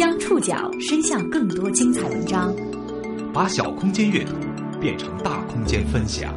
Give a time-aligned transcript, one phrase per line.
[0.00, 2.56] 将触角伸向更多精彩文章，
[3.34, 4.32] 把小空间阅读
[4.80, 6.34] 变成大空间分享。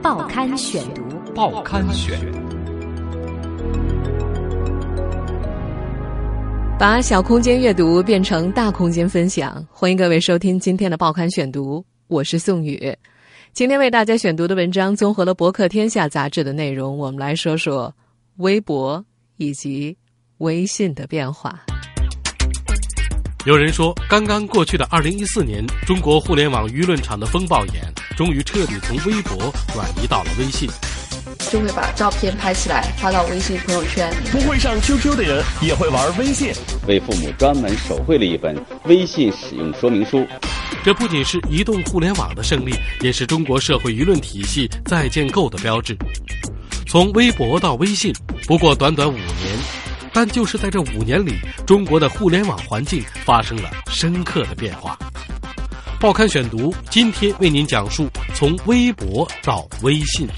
[0.00, 1.02] 报刊选读，
[1.34, 2.16] 报刊选。
[6.78, 12.96] 把小空间阅读变成大空间分享，欢迎各位收听今天的报刊选读，我是宋宇。
[13.52, 17.92] 今天为大家选读的文章综合了《博客天下》杂志的内容，我们来说说
[18.36, 19.04] 微博
[19.38, 19.96] 以及
[20.36, 21.64] 微信的变化。
[23.48, 27.82] 有人说，刚刚过去的二零一四年，中国互联网舆论场的风暴眼
[28.14, 30.68] 终于彻底从微博转移到了微信。
[31.50, 34.14] 就会把照片拍起来发到微信朋友圈。
[34.30, 36.52] 不会上 QQ 的人也会玩微信。
[36.86, 40.26] 为父母专门手绘了一本微信使用说明书。
[40.84, 45.96] 这不仅是移动互联网的胜利，也是中国社会舆论体系再建构的标志。
[46.86, 48.12] 从微博到微信，
[48.46, 49.26] 不过短短五年，
[50.12, 51.34] 但就是在这五年里，
[51.66, 54.98] 中国的互联网环境发生了深刻的变化。
[56.00, 60.28] 报刊选读今天为您讲述从微博到微信。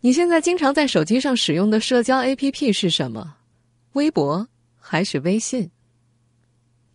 [0.00, 3.34] 你现在经常在手机上使用的社交 APP 是什么？
[3.92, 4.46] 微博
[4.78, 5.70] 还是微信？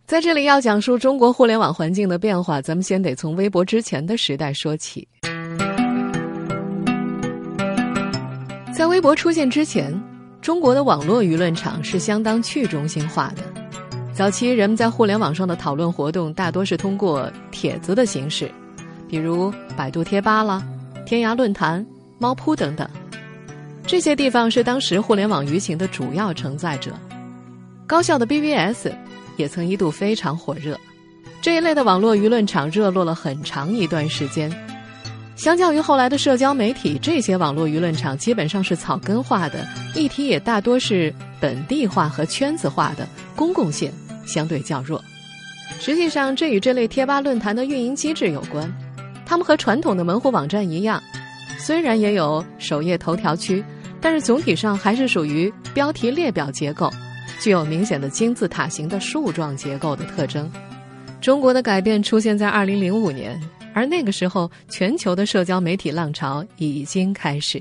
[0.06, 5.08] 在这里要讲述中国互联网环境的变化，咱们先得从微博之前的时代说起。
[8.74, 9.94] 在微博出现之前，
[10.42, 13.44] 中国的网络舆论场是相当去中心化的。
[14.14, 18.52] 早期人们在互联网上的讨论活动大多是通过帖子的形式，
[19.08, 20.62] 比如百度贴吧啦、
[21.06, 21.86] 天涯论坛。
[22.20, 22.88] 猫扑等等，
[23.86, 26.94] 这些地方是当时互联网舆情的主要承载者。
[27.86, 28.88] 高校的 BBS
[29.36, 30.80] 也曾一度非常火热，
[31.42, 34.50] 这一类的网络舆论场热络了很长一段时间。
[35.36, 43.92] 相较于后来的社交媒体，这些网络舆论场基本上是草根化的，议题也大多是本地化和圈子化的，公共性
[44.26, 45.04] 相对较弱。
[45.80, 48.72] 实际上，这与这类贴吧论坛的运营机制有关，
[49.26, 51.02] 他们和传统的门户网站一样。
[51.58, 53.64] 虽然也有首页头条区，
[54.00, 56.90] 但是总体上还是属于标题列表结构，
[57.42, 60.50] 具有明显的金字塔型的树状结构的特征。
[61.20, 63.40] 中国的改变出现在二零零五年，
[63.74, 67.60] 而那个时候全球的社交媒体浪潮已经开始。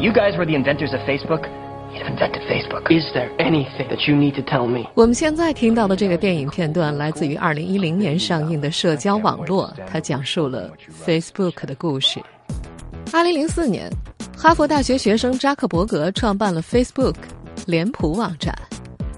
[0.00, 1.48] You guys were the inventors of Facebook.
[1.90, 2.90] You invented Facebook.
[2.90, 4.86] Is there anything that you need to tell me?
[4.94, 10.70] 我们现在听到的这个电影片段来自于二零一零年上映的社交网络，它讲述了
[11.04, 12.20] Facebook 的故事。
[13.10, 13.90] 二零零四年，
[14.36, 17.14] 哈佛大学学生扎克伯格创办了 Facebook
[17.66, 18.54] 脸谱网站。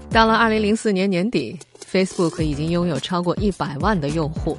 [0.09, 4.57] 到了二零零四年年底，Facebook 已经拥有超过一百万的用户。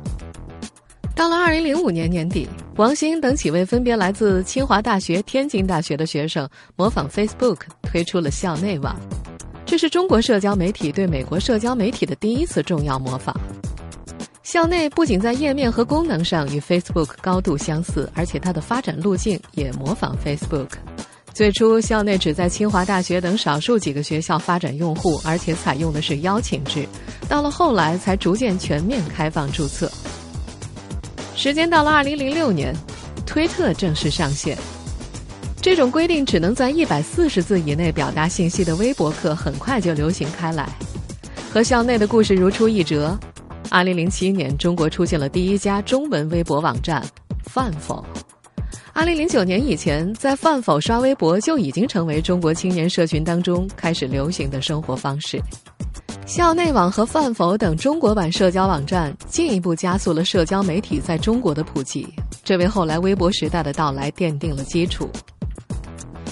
[1.14, 8.96] 到了二零零五年年底，王兴等几位分别来自清华大学、天津大学的学生模仿 Facebook 推出了校内网，
[9.66, 13.38] 这是中国社交媒体对美国社交媒体的第一次重要模仿。
[14.42, 20.68] 校内不仅在页面和功能上与 Facebook 高度相似，而且它的发展路径也模仿 Facebook。
[21.32, 26.86] 最初，校内只在清华大学等少数几个学校发展用户，而且采用的是邀请制。
[27.28, 29.90] 到了后来，才逐渐全面开放注册。
[31.42, 32.72] 时间到了2006年，
[33.26, 34.56] 推特正式上线。
[35.60, 40.68] 这种规定只能在140字以内表达信息的微博客很快就流行开来。
[41.52, 43.18] 和校内的故事如出一辙。
[43.70, 47.04] 二零零七年，中国出现了第一家中文微博网站
[47.50, 48.06] “饭否”。
[48.94, 55.42] 二零零九年以前，在“饭否”刷微博就已经成为中国青年社群当中开始流行的生活方式。
[56.26, 62.08] 校内网和“饭否”等中国版社交网站进一步加速了社交媒体在中国的普及，
[62.42, 65.10] 这为后来微博时代的到来奠定了基础。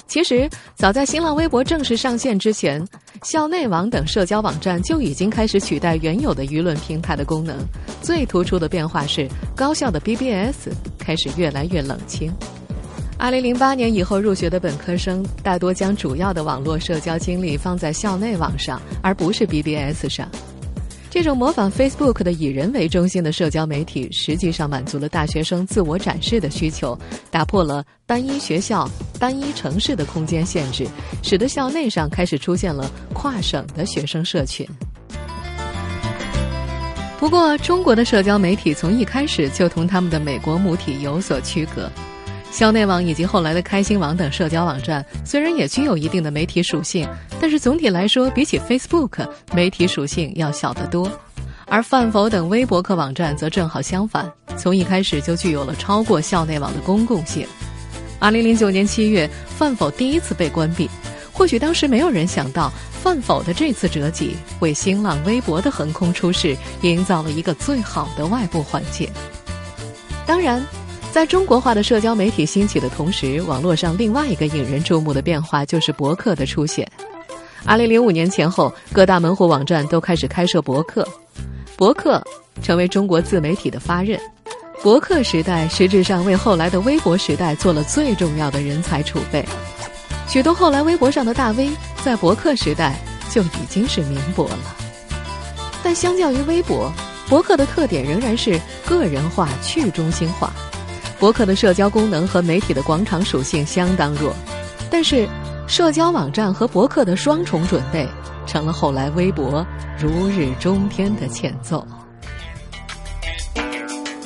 [0.06, 2.84] 其实，早在新浪微博正式上线之前，
[3.22, 7.56] 校内网等社交网站就已经开始取代原有的舆论平台的功能。
[8.00, 12.32] 最突出的变化是，高校的 BBS 开始越来越冷清。
[13.20, 20.26] 二零零八年以后入学的本科生，大多将主要的网络社交精力放在校内网上，而不是 BBS 上。
[21.10, 26.98] 这种模仿 Facebook 的以人为中心的社交媒体，实际上满足了大学生自我展示的需求，
[27.30, 28.88] 打破了单一学校、
[29.18, 30.86] 单一城市的空间限制，
[31.22, 34.66] 使得校内上开始出现了跨省的学生社群。
[37.18, 41.90] 不过，中国的社交媒体从一开始就同他们的美国母体有所区隔。
[42.50, 47.08] 校内网以及后来的开心网等社交网站，虽然也具有一定的媒体属性，
[47.40, 51.10] 但是总体来说，比起 Facebook，媒体属性要小得多。
[51.66, 57.46] 而饭否等微博客网站则正好相反，从一开始就具有了超过校内网的公共性。
[58.18, 60.90] 二零零九年七月，饭否第一次被关闭，
[61.32, 69.08] 或许当时没有人想到，饭否的这次折戟为新浪微博的横空出世营造了一个最好的外部环境。
[70.26, 70.60] 当然，
[71.12, 76.88] 在中国化的社交媒体兴起的同时，网络上另外一个引人注目的变化就是博客的出现。
[77.64, 81.06] 二零零五年前后，各大门户网站都开始开设博客，
[81.76, 82.22] 博客
[82.62, 84.18] 成为中国自媒体的发轫。
[84.82, 89.44] 博客时代实质上为后来的微博时代做了最重要的人才储备。
[90.28, 91.70] 许多后来微博上的大 V，
[92.04, 92.96] 在博客时代
[93.28, 94.58] 就已经是名博了。
[95.82, 96.90] 但相较于微博，
[97.28, 100.52] 博客的特点仍然是个人化、去中心化。
[101.20, 104.34] 博客的社交功能和媒体的广场属性相当弱，
[104.90, 105.28] 但是。
[105.68, 108.04] 社交网站和博客的双重准备，
[108.44, 109.64] 成了后来微博
[109.96, 111.86] 如日中天的前奏。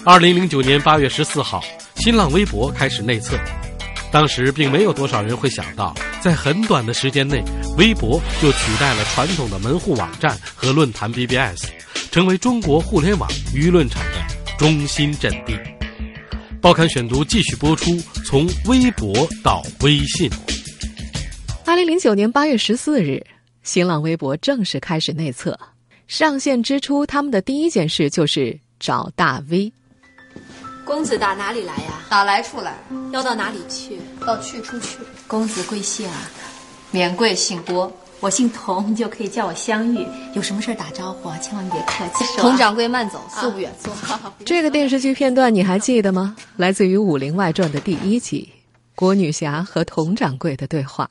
[0.07, 1.63] 二零零九年八月十四号，
[1.97, 3.37] 新浪微博开始内测。
[4.11, 7.45] 当时并没有多少人会想到，在很短的时间内，
[7.77, 11.67] 微博就取代了传统的门户网站和论坛 BBS，
[12.11, 15.74] 成为中国互联网舆论场的中心阵地。
[16.65, 17.95] 报刊选读继续播出，
[18.25, 20.31] 从微博到微信。
[21.67, 23.23] 二零零九年八月十四日，
[23.63, 25.61] 新浪微博正式开始内测。
[26.07, 29.71] 上线之初，他们的第一件事就是找大 V。
[30.87, 32.01] 公子打哪里来呀？
[32.09, 32.75] 打来处来。
[33.13, 34.01] 要到哪里去？
[34.25, 34.97] 到去处去。
[35.27, 36.31] 公子贵姓啊？
[36.91, 37.95] 免贵，姓郭。
[38.25, 39.99] 我姓童，你就可以叫我香玉。
[40.33, 42.25] 有什么事打招呼，千万别客气。
[42.39, 43.93] 童掌柜慢走，速不远坐。
[44.47, 46.35] 这个电视剧片段你还记得吗？
[46.57, 48.49] 来自于《武林外传》的第一集，
[48.95, 51.07] 郭女侠和童掌柜的对话。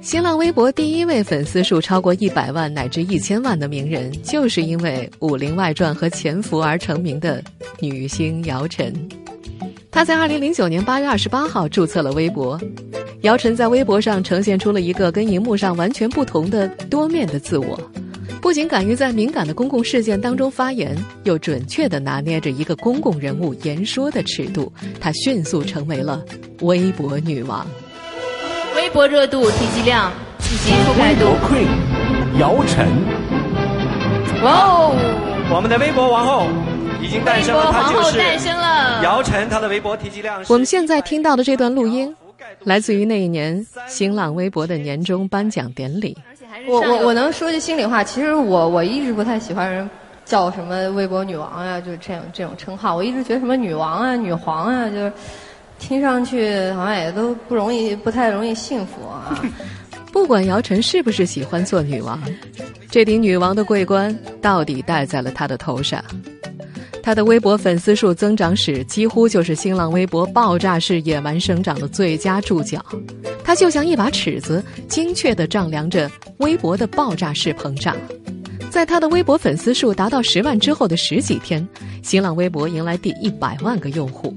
[0.00, 7.44] 新浪微博第一位粉丝数超过一百万乃至一千万的名人，就是因为《武林外传》和《潜伏》而成名的
[7.78, 8.90] 女星姚晨。
[9.90, 12.58] 她在二零零九年八月二十八号注册了微博。
[13.26, 17.76] 姚晨在微博上呈现出了一个跟荧幕上完全不同的多面的自我，
[18.40, 26.24] 不仅敢于在敏感的公共事件当中发言，又准确地拿捏着一个公共人物言说的尺度，她迅速成为了
[26.60, 27.66] 微博女王。
[28.76, 31.24] 微博热度、提及量以及覆盖度。
[31.24, 32.86] 微博 Queen，姚晨。
[34.44, 34.94] 哇哦！
[35.52, 36.46] 我们的微博王后
[37.02, 39.02] 已经诞生了，她就是诞生了。
[39.02, 40.40] 姚晨，她的微博提及量。
[40.48, 42.14] 我们现在听到的这段录音，
[42.66, 46.16] 来自于那一年新浪微博的年终颁奖典礼。
[46.68, 49.88] 我我我能说句心里话，其实我我一直不太喜欢人
[50.24, 52.96] 叫什么微博女王呀，就是这样这种称号。
[52.96, 55.12] 我一直觉得什么女王啊、女皇啊，就是。
[55.78, 59.38] 听上去好像也都不容易，不太容易幸福啊。
[60.10, 62.18] 不管姚晨是不是喜欢做女王，
[62.90, 66.02] 这顶女王的桂冠到底戴在了她的头上。
[67.06, 72.84] 他的微博粉丝数增长史几乎就是新浪微博爆炸式野蛮生长的最佳注脚。
[73.44, 77.96] 它就像一把尺子，精确地丈量着微博的爆炸式膨胀。
[78.70, 81.64] 在他的微博粉丝数达到十万之后的十几天，
[82.02, 84.34] 新浪微博迎来第一百万个用户；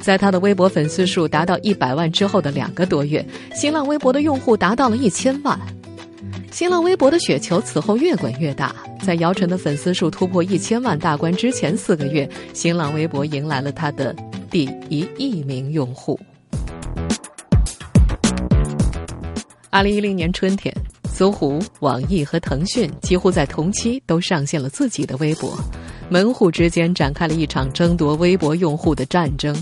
[0.00, 3.26] 在他的微博粉丝数达到一百万之后的两个多月，
[3.56, 5.58] 新浪微博的用户达到了一千万。
[6.54, 8.72] 新浪微博的雪球此后越滚越大，
[9.04, 14.14] 在姚晨的粉丝数突破一千万大关之前四个月，新浪微博迎来了他的
[14.52, 16.16] 第一亿名用户。
[19.70, 20.72] 二零一零年春天。
[21.06, 25.56] 搜狐、网易和腾讯几乎在同期都上线了自己的微博，
[26.08, 29.54] 门户之间展开了一场争夺微博用户的战争。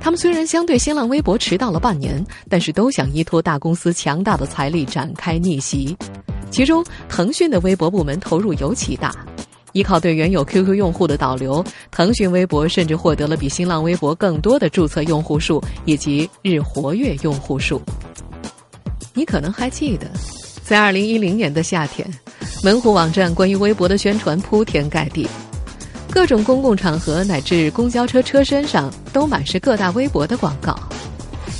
[0.00, 5.96] 他们虽然相对新浪微博迟到了半年，但是都想依托大公司强大的财力展开逆袭。
[6.50, 9.14] 其中，腾讯的微博部门投入尤其大，
[9.72, 17.80] 依靠对原有 QQ 用户的导流，腾讯微博甚至获得了比新浪微博更多的注册用户数以及日活跃用户数。
[19.14, 20.10] 你可能还记得。
[20.64, 22.08] 在二零一零年的夏天，
[22.62, 25.28] 门户网站关于微博的宣传铺天盖地，
[26.10, 30.76] 各种公共场合乃至公交车车身上都满是各大微博的广告。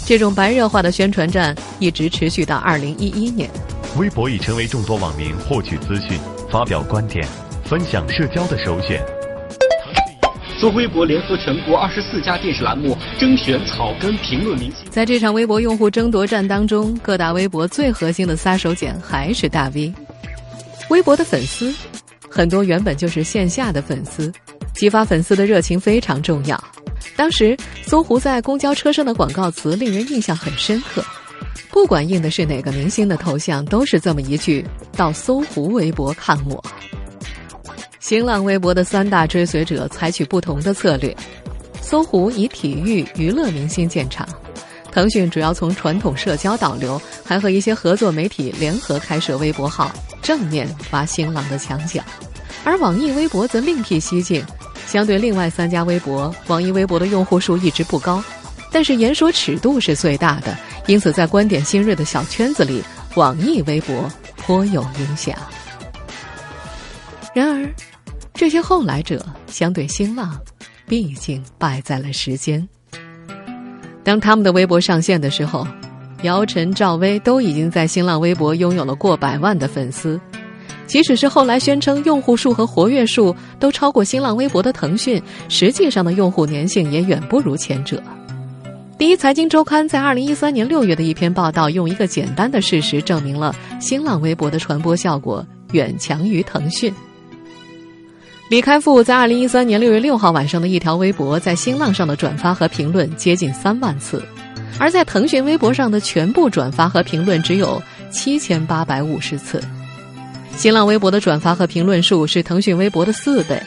[0.04, 3.48] 这种白热化的宣传战一直持续到二零一一年。
[3.96, 6.18] 微博已成为众多网民获取资讯、
[6.50, 7.26] 发表观点、
[7.64, 9.00] 分享社交的首选。
[10.58, 14.84] 做微博联合全国二十四家电视栏目征选草根评论明星。
[14.90, 19.92] 在这场微博用户争夺战当中，各大微博最核心的杀手锏还是大 V。
[20.90, 21.72] 微博的粉丝
[22.30, 24.32] 很多原本就是线下的粉丝，
[24.72, 26.62] 激发粉丝的热情非常重要。
[27.16, 31.04] 当时搜狐在公交车上的广告词令人印象很深刻，
[31.70, 34.64] 不管印的是哪个明星的头像，都是这么一句
[34.96, 36.62] ：“到搜狐微博看我。”
[37.98, 41.14] 新浪微博的三大追随者采取不同的策略：
[41.82, 44.26] 搜狐以体育娱乐明星见长，
[44.92, 52.02] 腾讯主要从传统社交导流，还和一些合作媒体联合开设微博号，正面挖新浪的墙角；
[52.64, 54.44] 而网易微博则另辟蹊径，
[54.86, 58.22] 相对另外三家微博，网易微博的用户数一直不高，
[58.72, 60.56] 但是言说尺度是最大的，
[60.86, 62.82] 因此在观点新锐的小圈子里，
[63.14, 65.34] 网易微博颇有影响。
[67.32, 67.68] 然而，
[68.34, 70.36] 这些后来者相对新浪，
[70.86, 72.68] 毕竟败在了时间。
[74.02, 75.66] 当他们的微博上线的时候，
[76.22, 80.20] 姚晨、赵薇都已经在新浪微博拥有了过百万的粉丝。
[80.86, 88.02] 即使是后来宣称用户数和活跃数都超过新浪微博的腾讯，实际上的用户粘性也远不如前者。
[88.98, 96.92] 第一财经周刊在二零一三年六月的一篇报道，用一个简单的事实证明了新浪微博的传播效果远强于腾讯。
[98.50, 104.20] 李开复在二零一三年六月六号晚上的一条微博，在新浪上的转发和评论接近三万次，
[104.76, 107.80] 而在腾讯微博上的全部转发和评论只有
[108.10, 109.62] 七千八百五十次。
[110.56, 113.62] 新浪微博的转发和评论数是腾讯微博的四倍，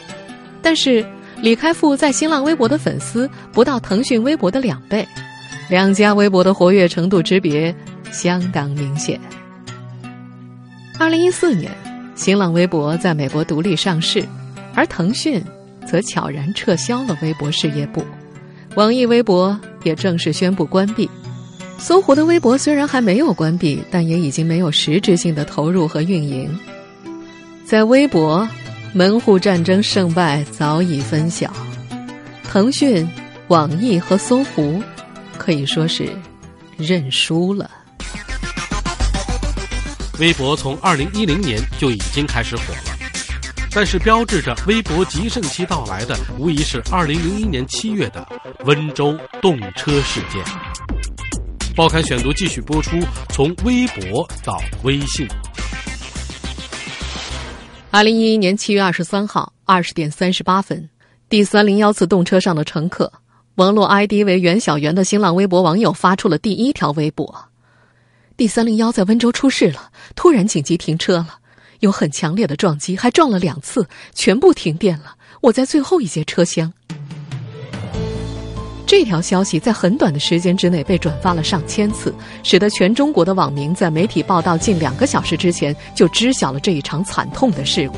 [0.61, 1.05] 但是
[1.39, 5.07] 李开复在新浪微博的粉丝不到腾讯微博的两倍，
[5.69, 7.73] 两家微博的活跃程度之别
[8.11, 9.17] 相当明显。
[10.99, 11.71] 二零一四年，
[12.15, 14.21] 新浪微博在美国独立上市。
[14.73, 15.43] 而腾讯
[15.87, 18.03] 则悄然撤销了微博事业部，
[18.75, 21.09] 网易微博也正式宣布关闭。
[21.77, 26.57] 搜狐的微博虽然还没有关闭，但也已经没有实质性的投入和运营。
[27.65, 28.47] 在微博，
[28.93, 31.51] 门户战争胜败早已分晓，
[32.43, 33.07] 腾讯、
[33.47, 34.81] 网易和搜狐
[35.37, 36.09] 可以说是
[36.77, 37.69] 认输了。
[40.19, 42.92] 微博从二零一零年就已经开始火了。
[43.75, 48.23] 但是，标志着微博极盛期到来的，无疑是二零零一年七月的
[48.65, 50.43] 温州动车事件。
[51.75, 52.99] 报刊选读继续播出，
[53.29, 55.27] 从微博到微信。
[57.89, 60.87] 二零一一年七月二十三号二十点三十八分
[61.27, 63.11] ，D 三零幺次动车上的乘客，
[63.55, 67.45] 网络 ID 为袁小媛的新浪微博网友发出了第一条微博
[68.37, 71.39] ：D 三零幺在温州出事了，突然紧急停车了。
[71.83, 73.85] 有很强烈的撞击，还撞了两次，
[74.15, 75.15] 全部停电了。
[75.41, 76.71] 我在最后一节车厢。
[78.87, 87.97] 这条消息在很短的时间之内被转发了上千次，使得全中国的网民在媒体报道近两个小时之前就知晓了这一场惨痛的事故。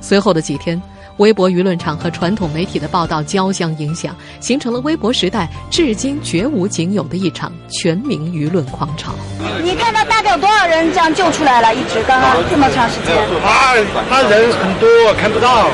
[0.00, 0.80] 随后的几天。
[1.18, 9.12] 微博舆论场和传统媒体的报道交相影响，形成了微博时代至今绝无仅有的一场全民舆论狂潮。
[9.62, 11.74] 你看到大概有多少人这样救出来了？
[11.74, 13.14] 一直刚刚这么长时间。
[13.42, 13.74] 他
[14.08, 15.68] 他人很多，看不到，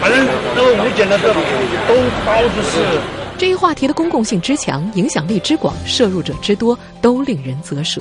[0.00, 3.00] 反正都无解的，都都包子是。
[3.36, 8.00] 这一话题的公共性之强，影响力之广，摄入者之多，都令人啧舌。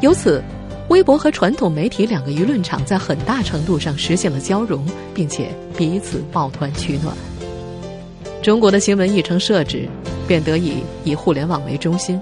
[0.00, 0.42] 由此。
[0.90, 7.16] 微博和传统媒体两个舆论场在很大程度上实现了交融，并且彼此抱团取暖。
[8.42, 9.88] 中国的新闻议程设置
[10.26, 12.20] 便得以以互联网为中心，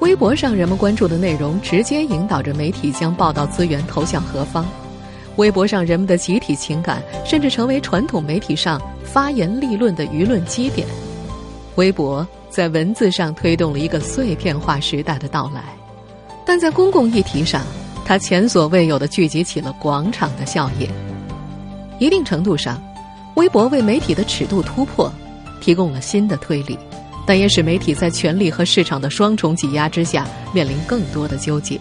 [0.00, 4.66] 微博上人们关注的内容直接引导着媒体将报道资源投向何方。
[5.36, 10.88] 微博上人们的集体情感甚至成为传统媒体上发言立论的舆论基点。
[11.74, 15.62] 微博在文字上推动了一个碎片化时代的到来，
[16.46, 17.60] 但在公共议题上。
[18.06, 20.88] 它前所未有的聚集起了广场的效应。
[21.98, 22.80] 一定程度上，
[23.34, 25.12] 微博为媒体的尺度突破
[25.60, 26.78] 提供了新的推理，
[27.26, 31.80] 但也使媒体在权力和市场的双重挤压之下面临更多的纠结。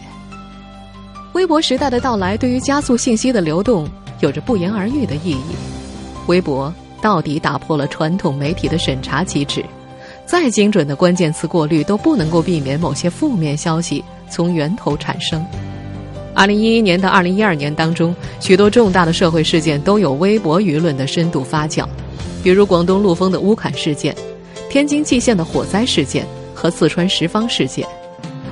[1.34, 3.88] 微博时代的到来对于加速信息的流动
[4.22, 5.55] 有着不言而喻的意义。
[6.25, 9.63] 微博到底打破了传统媒体的审查机制，
[10.25, 15.46] 再精准的关键词过滤都不能够避免某些负面消息从源头产生。
[16.36, 21.88] 二零一一年到二零一二年当中，许多重大的社会事件都有微博舆论的深度发酵，
[22.44, 24.13] 比如广东陆丰的乌坎事件、
[24.70, 27.88] 天津蓟县的火灾事件和四川什邡事件。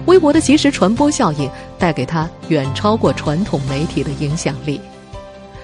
[0.05, 4.79] 微博的即时传播效应带给他远超过传统媒体的影响力。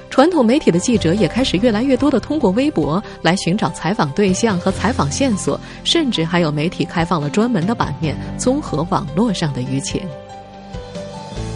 [0.09, 10.01] 传统媒体的记者也开始越来越多的通过微博来寻找采访对象和采访线索，甚至还有媒体开放了专门的版面，综合网络上的舆情。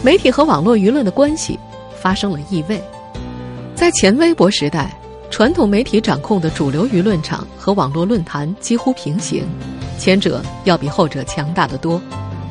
[0.04, 1.58] 媒体和网络舆论的关系
[1.96, 2.78] 发生了异位，
[3.74, 4.94] 在前微博时代，
[5.30, 9.46] 传统媒体掌控的主流舆论场和网络论坛几乎平行，
[9.98, 11.98] 前者要比后者强大的多。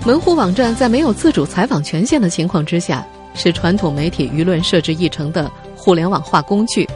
[0.04, 3.06] 门户网站在没有自主采访权限的情况之下，
[3.36, 6.90] 是传统媒体舆论设置议程的互联网化工具，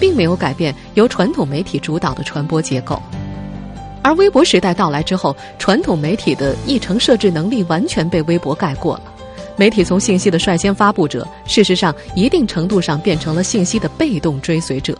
[0.00, 3.00] 并没有改变由传统媒体主导的传播结构。
[4.02, 9.02] 而微博时代到来之后，传统媒体的议程设置能力完全被微博盖过了。
[9.56, 14.96] 媒体从信息的率先发布者，事实上一定程度上变成了信息的被动追随者。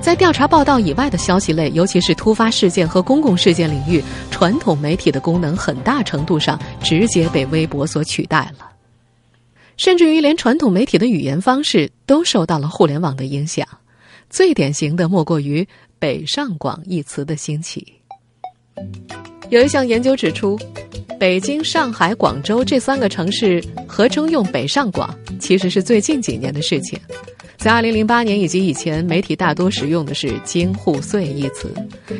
[0.00, 8.68] 在调查报道以外的消息类，尤其是突发事件和公共事件领域，传统媒体的功能很大程度上直接被微博所取代了。
[9.76, 13.66] 甚至于连传统媒体的语言方式都受到了互联网的影响。
[14.28, 15.66] 最典型的莫过于
[16.00, 17.86] “北上广”一词的兴起。
[19.50, 20.58] 有一项研究指出，
[21.22, 26.98] 北京、上海、广州这三个城市合称用“北上广”，其实是最近几年的事情。
[27.58, 31.72] 在2008年以及以前，媒体大多使用的是“京沪穗”一词，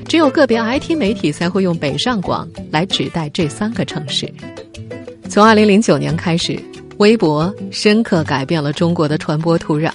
[0.06, 4.32] 只有个别 IT 媒体才会用“北上广”来指代这三个城市。
[5.28, 6.56] 从2009年开始，
[6.99, 9.90] 微博深刻改变了中国的传播土壤。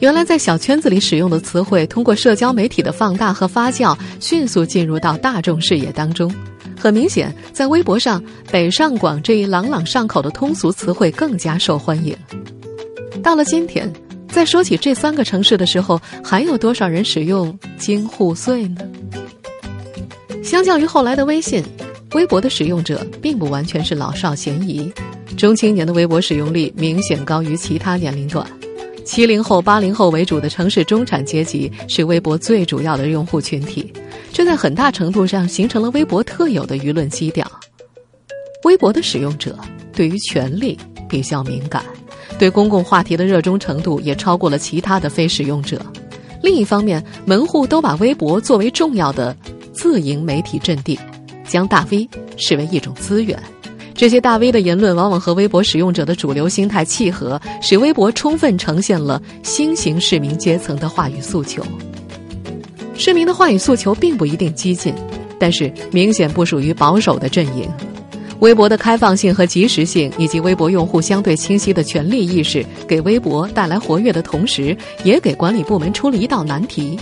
[0.00, 6.28] 原来在小圈子里使用的词汇，通过社交媒体的放大和发酵，迅速进入到大众视野当中。
[6.78, 12.16] 很明显，在微博上，“北上广”这一朗朗上口的通俗词汇更加受欢迎。
[13.22, 13.92] 到了今天，
[14.30, 18.80] 在说起这三个城市的时候，还有多少人使用“京沪穗”呢？
[20.42, 21.62] 相较于后来的微信，
[22.14, 24.90] 微博的使用者并不完全是老少咸宜，
[25.36, 28.46] 中青年的微博使用率明显高于其他年龄段。
[29.04, 33.90] 七零后、八零后为主的城市中产阶级是微博最主要的用户群体，
[34.32, 37.50] 这在很大程度上形成了微博特有的舆论基调。
[38.64, 39.56] 微博的使用者
[39.92, 41.82] 对于权力比较敏感，
[42.38, 45.80] 对公共话题的热衷程度也超过了其他的非使用者。
[46.42, 49.36] 另一方面，门户都把微博作为重要的
[49.72, 50.98] 自营媒体阵地，
[51.46, 53.36] 将大 V 视为一种资源。
[53.94, 61.64] 这些大 V 的言论往往和微博使用者的主流心态契合，使微博充分呈现了新型市民阶层的话语诉求。
[62.98, 64.92] 市民的话语诉求并不一定激进，
[65.38, 67.66] 但是明显不属于保守的阵营。
[68.40, 76.98] 微博的开放性和及时性，以及微博用户相对清晰的权利意识，给微博带来活跃的同时，也给管理部门出了一道难题。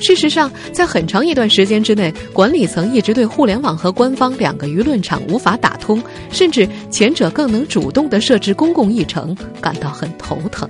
[0.00, 10.68] 事实上，在很长一段时间之内，管理层一直对互联网和官方两个舆论场无法打通，甚至前者更能主动的设置公共议程，感到很头疼。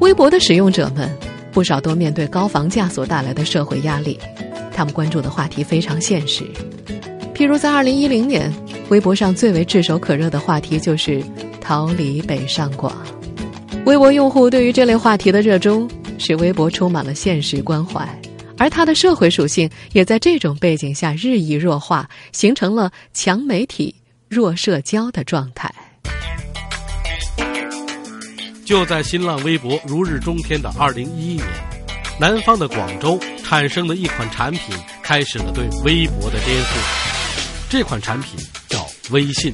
[0.00, 1.10] 微博的使用者们
[1.52, 4.18] 不少都面对高房价所带来的社会压力，
[4.72, 6.44] 他们关注的话题非常现实。
[7.34, 8.52] 譬如在二零一零年，
[8.88, 11.22] 微博上最为炙手可热的话题就是
[11.60, 12.94] 逃离北上广。
[13.86, 18.06] 微博用户对于这类话题的热衷，使微博充满了现实关怀。
[18.58, 23.94] 而它的社会属性也在这种背景下日益弱化，形成了强媒体、
[24.28, 25.72] 弱社交的状态。
[28.70, 31.44] 就在新浪微博如日中天的二零一一年，
[32.20, 34.60] 南方的广州产生的一款产品，
[35.02, 37.68] 开始了对微博的颠覆。
[37.68, 39.52] 这款产品叫微信。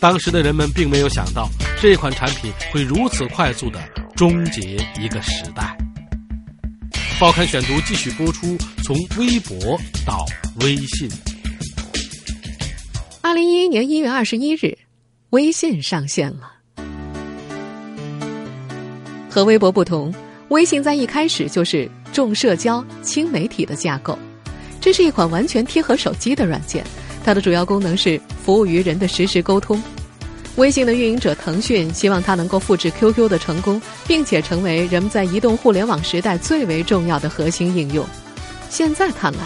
[0.00, 1.48] 当时的人们并没有想到，
[1.80, 3.80] 这款产品会如此快速的
[4.16, 5.78] 终结一个时代。
[7.20, 10.26] 报刊选读继续播出，从微博到
[10.62, 11.08] 微信。
[13.22, 14.76] 二零一一年一月二十一日，
[15.30, 16.54] 微信上线了。
[19.36, 20.10] 和微博不同，
[20.48, 24.18] 微信在一开始就是重社交、轻媒体的架构。
[24.80, 26.82] 这是一款完全贴合手机的软件，
[27.22, 29.78] 它的主要功能是服务于人的实时沟通。
[30.56, 38.06] 微信的运营者腾讯希望它能够复制 QQ 的成功，并且成为人们在移动互联网时代最为重要的核心应用。
[38.70, 39.40] 现在看来，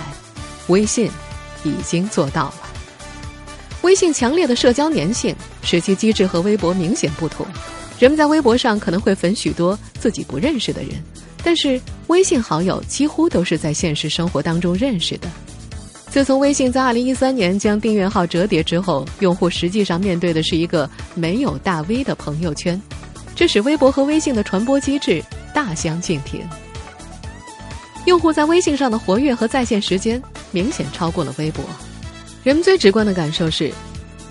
[0.68, 1.10] 微信
[1.64, 2.54] 已经做到了。
[3.82, 7.44] 微信强烈的社交粘性使其机制和微博明显不同。
[8.00, 10.92] 人们在微博上可能会粉许多自己不认识的人，
[11.44, 15.28] 但是微信好友几乎都是在现实生活当中认识的。
[16.08, 22.80] 自从微信在二零一三年将订阅号折叠之后，用户实际上面对的是一个没有大 V 的朋友圈，
[23.36, 26.40] 这使微博和微信的传播机制大相径庭。
[28.06, 30.20] 用户在微信上的活跃和在线时间
[30.52, 31.62] 明显超过了微博。
[32.42, 33.70] 人们最直观的感受是，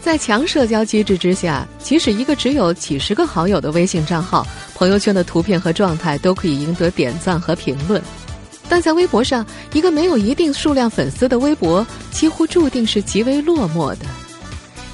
[0.02, 8.02] 在强社交机制之下，即使一个只有几十个好友的微信账号，朋友圈的图片和状态都可以赢得点赞和评论。
[8.70, 14.06] 但在微博上，一个没有一定数量粉丝的微博，几乎注定是极为落寞的，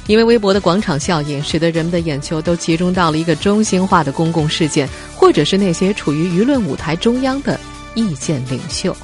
[0.08, 7.60] 因为微博的广场效应，使得人们的眼球都集中到了一个中心化的公共事件，或者是那些处于舆论舞台中央的
[7.94, 8.96] 意见领袖。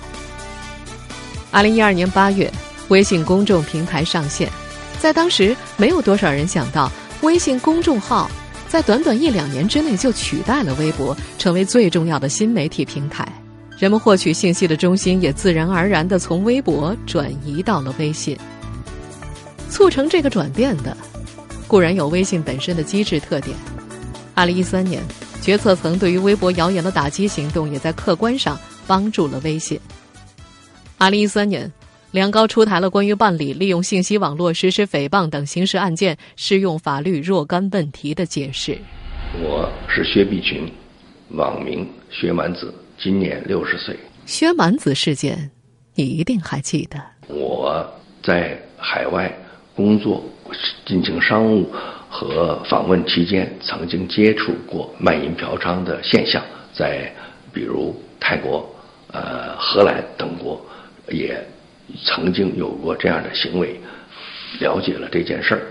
[1.51, 2.51] 二零一二年八月，
[2.87, 4.49] 微信公众平台上线，
[5.01, 6.91] 在当时，没有多少人想到，
[7.23, 8.29] 微信公众号
[8.69, 13.27] 在短短一两年之内就取代了微博，成为最重要的新媒体平台。
[13.79, 18.37] 人们获取信息的中心也自然而然的从微博转移到了微信。
[19.71, 20.95] 促成这个转变的，
[21.67, 23.57] 固然有微信本身的机制特点。
[24.35, 25.01] 二零一三年，
[25.41, 29.79] 决策层对于微博谣言的打击行动，也在客观上帮助了微信。
[30.99, 31.71] 二零一三年，
[32.11, 38.77] 两高出台了关于办理利用信息网络实施诽谤等刑事案件适用法律若干问题的解释。
[39.41, 40.69] 我是薛碧群，
[41.29, 43.97] 网名薛蛮子，今年六十岁。
[44.25, 45.49] 薛蛮子事件，
[45.95, 46.99] 你一定还记得。
[47.27, 47.85] 我
[48.21, 49.33] 在海外。
[49.73, 50.21] 工作
[50.85, 51.71] 进行商务
[52.09, 56.43] 和访问期间，曾经接触过卖淫嫖娼的现象，
[56.77, 57.11] 在
[57.53, 58.69] 比如泰国、
[59.13, 60.63] 呃荷兰等国，
[61.09, 61.41] 也
[62.05, 63.79] 曾经有过这样的行为，
[64.59, 65.61] 了解了这件事儿，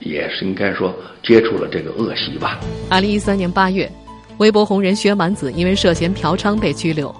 [0.00, 2.58] 也是应该说接触了这个恶习吧。
[2.90, 3.90] 二零一三年八月，
[4.38, 7.14] 微博红人薛蛮子因为涉嫌嫖娼被拘留。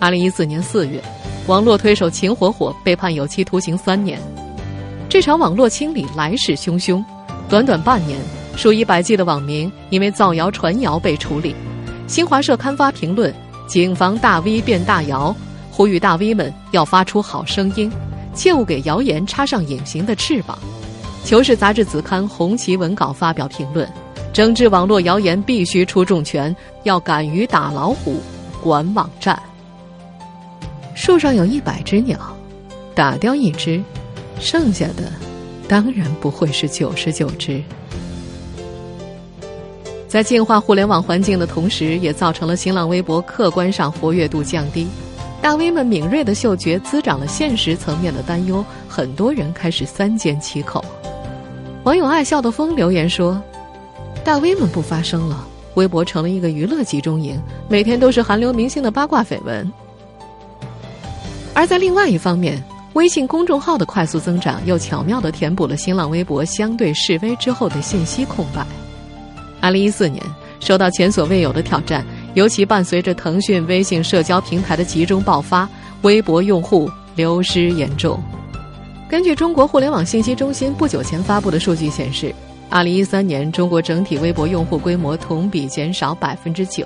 [0.00, 1.00] 二零一四年四月，
[1.46, 4.18] 网络推手秦火火被判有期徒刑三年。
[5.08, 7.02] 这场网络清理来势汹汹，
[7.48, 8.18] 短短半年，
[8.56, 11.54] 数以百计的网民因为造谣传谣被处理。
[12.06, 13.32] 新华社刊发评论
[13.68, 15.34] ：“谨防大 V 变大谣”，
[15.76, 17.90] 呼吁大 V 们要发出好声音，
[18.32, 20.56] 切勿给谣言插上隐形的翅膀。
[21.24, 23.88] 求是杂志子刊红旗文稿发表评论
[24.32, 28.20] ：“整治网络谣言必须出重拳，要敢于打老虎，
[28.62, 29.36] 管网站。”
[30.94, 32.20] 树上有一百只鸟，
[32.94, 33.82] 打掉一只。
[34.38, 35.12] 剩下的，
[35.66, 37.60] 当然不会是九十九只。
[40.06, 44.86] 在净化互联网环境的同时，也造成了新浪微博客观上活跃度降低。
[45.44, 50.82] 大 V 们敏锐的嗅觉滋长了现实层面的担忧，很多人开始三缄其口。
[51.82, 53.38] 网友爱笑的风留言说
[54.24, 59.70] ：“大 V 们不发声了，微博成了一个娱乐集中营，每天都是韩流明星的八卦绯闻。”
[61.52, 68.66] 而在另外一方面，微信公众号的快速增长，又巧妙地填补了新浪微博相对示威之后的信息空白。
[69.60, 70.24] 二零一四年，
[70.58, 72.02] 受到前所未有的挑战，
[72.34, 75.68] 尤其伴随着腾讯、微信社交平台的集中爆发，
[76.02, 78.20] 微博用户流失严重。
[79.08, 82.34] 根据中国互联网信息中心不久前发布的数据显示，
[82.68, 86.84] 二零一三年中国整体微博用户规模同比减少百分之九，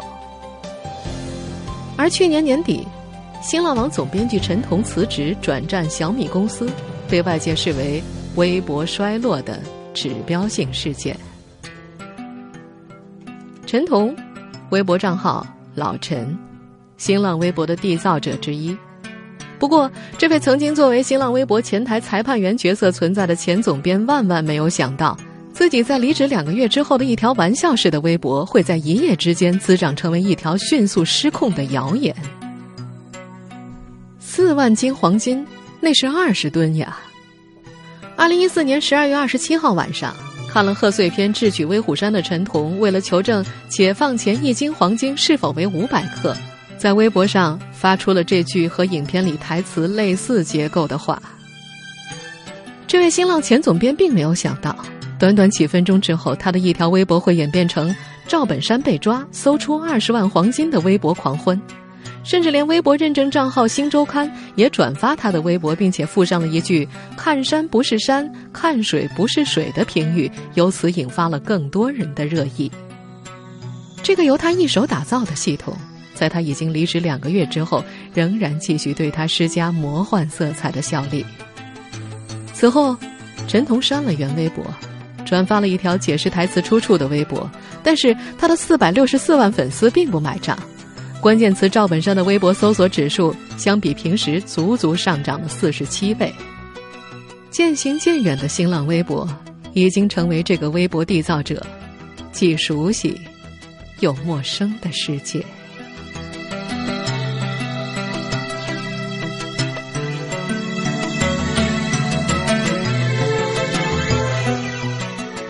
[1.97, 2.87] 而去年年底。
[3.41, 6.69] 新浪网总编辑陈彤辞职转战小米公司，
[7.09, 8.03] 被外界视为
[8.35, 9.61] 微博衰落的
[9.95, 11.17] 指标性事件。
[13.65, 14.15] 陈彤，
[14.71, 16.37] 微博账号老陈，
[16.97, 18.77] 新浪微博的缔造者之一。
[19.59, 25.17] 不过，这位曾经作为新浪微博前台裁判员角色存在的前总编，万万没有想到，
[25.53, 32.15] 自己在离职两个月之后的一条玩笑式的微博，会在一夜之间滋长成为一条迅速失控的谣言。
[34.21, 35.45] 四万斤黄金，
[35.81, 36.97] 那是二十吨呀！
[38.17, 40.15] 二零一四年十二月二十七号晚上，
[40.49, 46.35] 看了贺岁片《智取威虎山》的陈彤，为了求证解放前一斤黄金是否为五百克，
[46.77, 51.23] 在微博上发出了这句和影片里台词类似结构的话。
[52.87, 54.75] 这位新浪前总编并没有想到，
[55.19, 57.95] 短短几分钟之后，他的一条微博会演变成
[58.27, 61.61] 赵本山被抓，搜出二十万黄金的微博狂欢。
[62.25, 72.71] 甚至连微博认证账号《新周刊》也转发他的微博，并且附上了一句“看山不是山，看水不是水”的评语，由此引发了更多人的热议。
[74.03, 75.75] 这个由他一手打造的系统，
[76.15, 81.25] 在他已经离职两个月之后，仍然继续对他施加魔幻色彩的效力。
[82.53, 82.97] 此后，
[83.47, 84.65] 陈彤删了原微博，
[85.25, 87.51] 转发了一条解释台词出处的微博，
[87.83, 90.59] 但是他的四百六十四万粉丝并不买账。
[91.21, 96.33] 关键词赵本山的微博搜索指数相比平时足足上涨了四十七倍。
[97.51, 99.29] 渐行渐远的新浪微博，
[99.73, 101.65] 已经成为这个微博缔造者
[102.31, 103.21] 既熟悉
[103.99, 105.45] 又陌生的世界。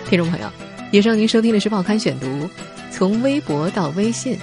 [0.09, 0.51] 听众朋友，
[0.91, 2.25] 以上您收听的是《报刊选读》，
[2.91, 4.37] 从微博到微信。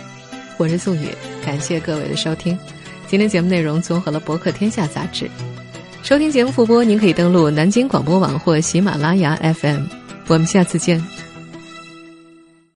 [0.59, 1.09] 我是宋宇，
[1.45, 2.59] 感谢各位的收听。
[3.07, 5.31] 今天节目内容综合了《博客天下》杂志。
[6.03, 9.85] 收听节目复播，您可以登录南京广播网或喜马拉雅 FM。
[10.29, 11.26] 我们下次见。